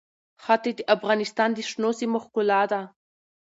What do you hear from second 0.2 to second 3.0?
ښتې د افغانستان د شنو سیمو ښکلا ده.